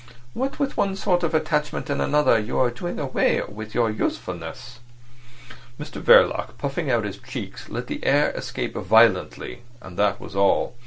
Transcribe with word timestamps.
What 0.33 0.57
with 0.57 0.77
one 0.77 0.95
sort 0.95 1.21
of 1.21 1.35
attachment 1.35 1.87
and 1.87 2.01
another 2.01 2.39
you 2.39 2.57
are 2.57 2.71
doing 2.71 2.97
away 2.97 3.39
with 3.47 3.75
your 3.75 3.91
usefulness." 3.91 4.79
Mr 5.79 6.01
Verloc, 6.01 6.57
puffing 6.57 6.89
out 6.89 7.03
his 7.05 7.19
cheeks, 7.19 7.69
let 7.69 7.85
the 7.85 8.03
air 8.03 8.31
escape 8.31 8.73
violently, 8.73 9.61
and 9.79 9.99
that 9.99 10.19
was 10.19 10.35
all. 10.35 10.73